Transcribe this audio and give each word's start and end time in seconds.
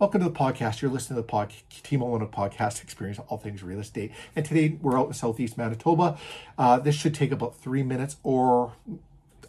Welcome 0.00 0.22
to 0.22 0.30
the 0.30 0.34
podcast. 0.34 0.80
You're 0.80 0.90
listening 0.90 1.16
to 1.16 1.20
the 1.20 1.28
pod, 1.28 1.52
Team 1.82 2.00
Olyniuk 2.00 2.30
podcast 2.30 2.82
experience, 2.82 3.18
all 3.28 3.36
things 3.36 3.62
real 3.62 3.80
estate. 3.80 4.12
And 4.34 4.46
today 4.46 4.78
we're 4.80 4.98
out 4.98 5.08
in 5.08 5.12
Southeast 5.12 5.58
Manitoba. 5.58 6.16
Uh, 6.56 6.78
this 6.78 6.94
should 6.94 7.14
take 7.14 7.30
about 7.30 7.54
three 7.54 7.82
minutes 7.82 8.16
or 8.22 8.72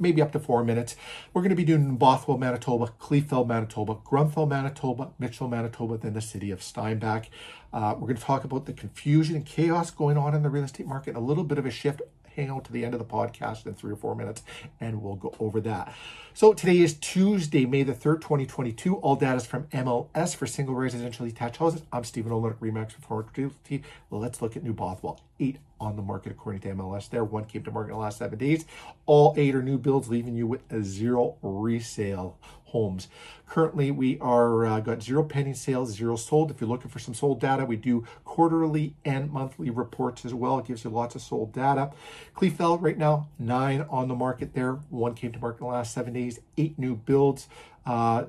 maybe 0.00 0.20
up 0.20 0.32
to 0.32 0.40
four 0.40 0.64
minutes. 0.64 0.96
We're 1.32 1.42
going 1.42 1.50
to 1.50 1.54
be 1.54 1.62
doing 1.62 1.94
Bothwell, 1.94 2.38
Manitoba, 2.38 2.92
Kleefeld, 2.98 3.46
Manitoba, 3.46 3.94
Grunthal, 4.04 4.48
Manitoba, 4.48 5.12
Mitchell, 5.16 5.46
Manitoba, 5.46 5.96
then 5.96 6.14
the 6.14 6.20
city 6.20 6.50
of 6.50 6.60
Steinbach. 6.60 7.26
Uh, 7.72 7.94
we're 7.94 8.08
going 8.08 8.16
to 8.16 8.22
talk 8.22 8.42
about 8.42 8.66
the 8.66 8.72
confusion 8.72 9.36
and 9.36 9.46
chaos 9.46 9.92
going 9.92 10.18
on 10.18 10.34
in 10.34 10.42
the 10.42 10.50
real 10.50 10.64
estate 10.64 10.88
market, 10.88 11.14
a 11.14 11.20
little 11.20 11.44
bit 11.44 11.58
of 11.58 11.66
a 11.66 11.70
shift 11.70 12.02
hang 12.34 12.50
out 12.50 12.64
to 12.64 12.72
the 12.72 12.84
end 12.84 12.94
of 12.94 12.98
the 12.98 13.04
podcast 13.04 13.66
in 13.66 13.74
three 13.74 13.92
or 13.92 13.96
four 13.96 14.14
minutes 14.14 14.42
and 14.80 15.02
we'll 15.02 15.16
go 15.16 15.34
over 15.38 15.60
that. 15.60 15.92
So 16.34 16.54
today 16.54 16.78
is 16.78 16.94
Tuesday, 16.94 17.66
May 17.66 17.82
the 17.82 17.92
3rd, 17.92 18.22
2022. 18.22 18.96
All 18.96 19.16
data 19.16 19.36
is 19.36 19.46
from 19.46 19.64
MLS 19.64 20.34
for 20.34 20.46
single 20.46 20.74
residential 20.74 21.26
detached 21.26 21.58
houses. 21.58 21.82
I'm 21.92 22.04
Stephen 22.04 22.32
Olyniuk, 22.32 22.56
Remax 22.56 22.94
Performance 22.94 23.36
Realty. 23.36 23.82
Let's 24.10 24.40
look 24.40 24.56
at 24.56 24.62
New 24.62 24.72
Bothwell. 24.72 25.20
Eight 25.38 25.58
on 25.82 25.96
the 25.96 26.02
market 26.02 26.32
according 26.32 26.60
to 26.62 26.68
MLS 26.68 27.10
there. 27.10 27.24
One 27.24 27.44
came 27.44 27.64
to 27.64 27.70
market 27.70 27.90
in 27.90 27.96
the 27.96 28.02
last 28.02 28.18
seven 28.18 28.38
days. 28.38 28.64
All 29.04 29.34
eight 29.36 29.54
are 29.54 29.62
new 29.62 29.78
builds, 29.78 30.08
leaving 30.08 30.36
you 30.36 30.46
with 30.46 30.62
a 30.70 30.82
zero 30.82 31.36
resale 31.42 32.38
homes. 32.66 33.08
Currently, 33.46 33.90
we 33.90 34.18
are 34.20 34.64
uh, 34.64 34.80
got 34.80 35.02
zero 35.02 35.24
pending 35.24 35.54
sales, 35.54 35.94
zero 35.94 36.16
sold. 36.16 36.50
If 36.50 36.60
you're 36.60 36.70
looking 36.70 36.90
for 36.90 37.00
some 37.00 37.14
sold 37.14 37.40
data, 37.40 37.64
we 37.64 37.76
do 37.76 38.04
quarterly 38.24 38.94
and 39.04 39.30
monthly 39.30 39.70
reports 39.70 40.24
as 40.24 40.32
well. 40.32 40.58
It 40.58 40.66
gives 40.66 40.84
you 40.84 40.90
lots 40.90 41.14
of 41.14 41.20
sold 41.20 41.52
data. 41.52 41.90
Kleefeld 42.36 42.80
right 42.80 42.96
now, 42.96 43.28
nine 43.38 43.84
on 43.90 44.08
the 44.08 44.14
market 44.14 44.54
there. 44.54 44.74
One 44.88 45.14
came 45.14 45.32
to 45.32 45.38
market 45.38 45.60
in 45.60 45.66
the 45.66 45.72
last 45.72 45.92
seven 45.92 46.14
days, 46.14 46.40
eight 46.56 46.78
new 46.78 46.94
builds. 46.94 47.48
Uh, 47.84 48.24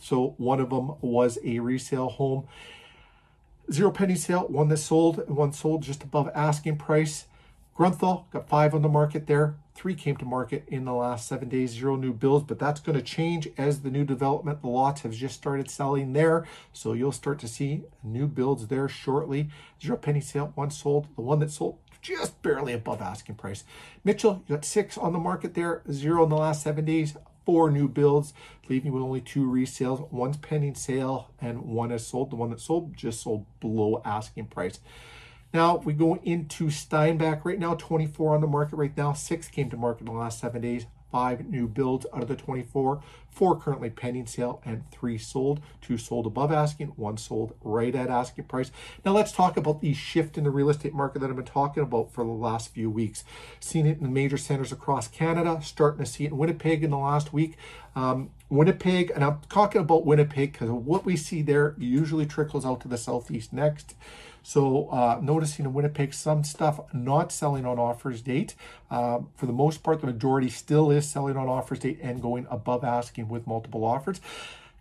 so 0.00 0.34
one 0.36 0.60
of 0.60 0.70
them 0.70 0.94
was 1.00 1.38
a 1.44 1.58
resale 1.58 2.08
home. 2.10 2.46
Zero 3.72 3.90
penny 3.90 4.16
sale, 4.16 4.46
one 4.48 4.68
that 4.68 4.76
sold, 4.76 5.20
and 5.20 5.34
one 5.34 5.52
sold 5.54 5.82
just 5.82 6.02
above 6.02 6.30
asking 6.34 6.76
price. 6.76 7.24
Grunthal 7.74 8.30
got 8.30 8.46
five 8.46 8.74
on 8.74 8.82
the 8.82 8.88
market 8.88 9.26
there. 9.26 9.54
Three 9.74 9.94
came 9.94 10.16
to 10.18 10.26
market 10.26 10.64
in 10.68 10.84
the 10.84 10.92
last 10.92 11.26
seven 11.26 11.48
days, 11.48 11.70
zero 11.70 11.96
new 11.96 12.12
builds, 12.12 12.44
but 12.44 12.58
that's 12.58 12.80
going 12.80 12.98
to 12.98 13.02
change 13.02 13.48
as 13.56 13.80
the 13.80 13.90
new 13.90 14.04
development, 14.04 14.60
the 14.60 14.68
lots 14.68 15.00
have 15.00 15.14
just 15.14 15.36
started 15.36 15.70
selling 15.70 16.12
there. 16.12 16.46
So 16.74 16.92
you'll 16.92 17.12
start 17.12 17.38
to 17.38 17.48
see 17.48 17.84
new 18.02 18.26
builds 18.26 18.66
there 18.66 18.88
shortly. 18.88 19.48
Zero 19.82 19.96
penny 19.96 20.20
sale, 20.20 20.52
one 20.54 20.70
sold. 20.70 21.08
The 21.16 21.22
one 21.22 21.38
that 21.38 21.50
sold 21.50 21.78
just 22.02 22.42
barely 22.42 22.74
above 22.74 23.00
asking 23.00 23.36
price. 23.36 23.64
Mitchell, 24.04 24.42
you 24.46 24.56
got 24.56 24.64
six 24.66 24.98
on 24.98 25.14
the 25.14 25.18
market 25.18 25.54
there, 25.54 25.82
zero 25.90 26.24
in 26.24 26.28
the 26.28 26.36
last 26.36 26.62
seven 26.62 26.84
days, 26.84 27.16
four 27.44 27.70
new 27.70 27.88
builds, 27.88 28.32
leaving 28.68 28.92
with 28.92 29.02
only 29.02 29.20
two 29.20 29.46
resales. 29.46 30.10
One's 30.12 30.36
pending 30.36 30.74
sale 30.74 31.30
and 31.40 31.62
one 31.62 31.90
is 31.92 32.06
sold. 32.06 32.30
The 32.30 32.36
one 32.36 32.50
that 32.50 32.60
sold 32.60 32.96
just 32.96 33.22
sold 33.22 33.46
below 33.60 34.02
asking 34.04 34.46
price. 34.46 34.80
Now 35.52 35.76
we 35.76 35.92
go 35.92 36.16
into 36.22 36.70
Steinbach 36.70 37.44
right 37.44 37.58
now, 37.58 37.74
24 37.74 38.34
on 38.34 38.40
the 38.40 38.46
market 38.46 38.76
right 38.76 38.96
now. 38.96 39.12
Six 39.12 39.48
came 39.48 39.68
to 39.70 39.76
market 39.76 40.00
in 40.00 40.06
the 40.06 40.18
last 40.18 40.40
seven 40.40 40.62
days. 40.62 40.86
Five 41.12 41.46
new 41.50 41.68
builds 41.68 42.06
out 42.14 42.22
of 42.22 42.28
the 42.28 42.36
24. 42.36 43.02
Four 43.30 43.60
currently 43.60 43.90
pending 43.90 44.26
sale 44.26 44.62
and 44.64 44.90
three 44.90 45.18
sold. 45.18 45.60
Two 45.82 45.98
sold 45.98 46.26
above 46.26 46.50
asking, 46.50 46.88
one 46.96 47.18
sold 47.18 47.54
right 47.62 47.94
at 47.94 48.08
asking 48.08 48.44
price. 48.44 48.70
Now 49.04 49.12
let's 49.12 49.30
talk 49.30 49.58
about 49.58 49.82
the 49.82 49.92
shift 49.92 50.38
in 50.38 50.44
the 50.44 50.50
real 50.50 50.70
estate 50.70 50.94
market 50.94 51.18
that 51.18 51.28
I've 51.28 51.36
been 51.36 51.44
talking 51.44 51.82
about 51.82 52.10
for 52.12 52.24
the 52.24 52.30
last 52.30 52.72
few 52.72 52.90
weeks. 52.90 53.24
Seen 53.60 53.86
it 53.86 54.00
in 54.00 54.10
major 54.12 54.38
centers 54.38 54.72
across 54.72 55.06
Canada, 55.06 55.60
starting 55.62 56.02
to 56.02 56.10
see 56.10 56.24
it 56.24 56.32
in 56.32 56.38
Winnipeg 56.38 56.82
in 56.82 56.90
the 56.90 56.98
last 56.98 57.32
week. 57.32 57.58
Um, 57.94 58.30
Winnipeg, 58.48 59.10
and 59.14 59.24
I'm 59.24 59.40
talking 59.48 59.80
about 59.80 60.04
Winnipeg 60.04 60.52
because 60.52 60.70
what 60.70 61.04
we 61.04 61.16
see 61.16 61.42
there 61.42 61.74
usually 61.78 62.26
trickles 62.26 62.66
out 62.66 62.80
to 62.82 62.88
the 62.88 62.98
southeast 62.98 63.52
next. 63.52 63.94
So 64.42 64.88
uh, 64.88 65.20
noticing 65.22 65.64
in 65.64 65.72
Winnipeg 65.72 66.12
some 66.12 66.42
stuff 66.44 66.80
not 66.92 67.30
selling 67.30 67.64
on 67.64 67.78
offers 67.78 68.20
date. 68.20 68.54
Uh, 68.90 69.20
for 69.36 69.46
the 69.46 69.52
most 69.52 69.82
part, 69.82 70.00
the 70.00 70.06
majority 70.06 70.48
still 70.48 70.90
is 70.90 71.08
selling 71.08 71.36
on 71.36 71.48
offers 71.48 71.78
date 71.78 71.98
and 72.02 72.20
going 72.20 72.46
above 72.50 72.84
asking 72.84 73.28
with 73.28 73.46
multiple 73.46 73.84
offers. 73.84 74.20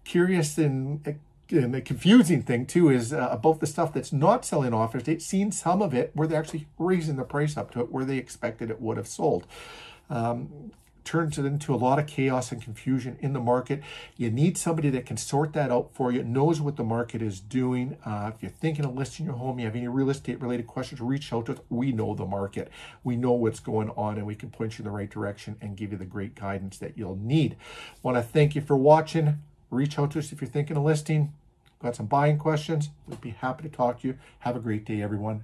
Curious 0.03 0.57
and 0.57 1.19
and 1.49 1.73
the 1.73 1.81
confusing 1.81 2.41
thing 2.41 2.65
too 2.65 2.89
is 2.89 3.11
uh, 3.11 3.27
about 3.29 3.59
the 3.59 3.67
stuff 3.67 3.93
that's 3.93 4.13
not 4.13 4.45
selling 4.45 4.73
offers 4.73 5.03
date. 5.03 5.21
Seen 5.21 5.51
some 5.51 5.81
of 5.81 5.93
it 5.93 6.11
where 6.13 6.27
they're 6.27 6.39
actually 6.39 6.65
raising 6.79 7.17
the 7.17 7.23
price 7.23 7.57
up 7.57 7.71
to 7.71 7.81
it 7.81 7.91
where 7.91 8.05
they 8.05 8.17
expected 8.17 8.71
it 8.71 8.81
would 8.81 8.97
have 8.97 9.07
sold. 9.07 9.45
Um, 10.09 10.71
turns 11.03 11.37
it 11.37 11.45
into 11.45 11.73
a 11.73 11.77
lot 11.77 11.99
of 11.99 12.07
chaos 12.07 12.51
and 12.51 12.61
confusion 12.61 13.17
in 13.19 13.33
the 13.33 13.39
market. 13.39 13.81
You 14.17 14.29
need 14.29 14.57
somebody 14.57 14.89
that 14.91 15.05
can 15.05 15.17
sort 15.17 15.53
that 15.53 15.71
out 15.71 15.91
for 15.93 16.11
you, 16.11 16.23
knows 16.23 16.61
what 16.61 16.75
the 16.75 16.83
market 16.83 17.21
is 17.21 17.39
doing. 17.39 17.97
Uh, 18.05 18.31
if 18.33 18.41
you're 18.41 18.51
thinking 18.51 18.85
of 18.85 18.95
listing 18.95 19.25
your 19.25 19.35
home, 19.35 19.59
you 19.59 19.65
have 19.65 19.75
any 19.75 19.87
real 19.87 20.09
estate 20.09 20.41
related 20.41 20.67
questions, 20.67 21.01
reach 21.01 21.31
out 21.33 21.47
to 21.47 21.53
us. 21.53 21.59
We 21.69 21.91
know 21.91 22.13
the 22.13 22.25
market. 22.25 22.69
We 23.03 23.15
know 23.15 23.31
what's 23.31 23.59
going 23.59 23.89
on 23.91 24.17
and 24.17 24.25
we 24.25 24.35
can 24.35 24.49
point 24.49 24.77
you 24.77 24.83
in 24.83 24.91
the 24.91 24.95
right 24.95 25.09
direction 25.09 25.57
and 25.61 25.75
give 25.75 25.91
you 25.91 25.97
the 25.97 26.05
great 26.05 26.35
guidance 26.35 26.77
that 26.77 26.97
you'll 26.97 27.15
need. 27.15 27.55
Want 28.03 28.17
to 28.17 28.23
thank 28.23 28.55
you 28.55 28.61
for 28.61 28.77
watching. 28.77 29.39
Reach 29.69 29.97
out 29.97 30.11
to 30.11 30.19
us 30.19 30.31
if 30.31 30.41
you're 30.41 30.49
thinking 30.49 30.77
of 30.77 30.83
listing. 30.83 31.33
Got 31.81 31.95
some 31.95 32.05
buying 32.05 32.37
questions. 32.37 32.89
We'd 33.07 33.21
be 33.21 33.31
happy 33.31 33.63
to 33.63 33.69
talk 33.69 34.01
to 34.01 34.07
you. 34.07 34.17
Have 34.39 34.55
a 34.55 34.59
great 34.59 34.85
day, 34.85 35.01
everyone. 35.01 35.43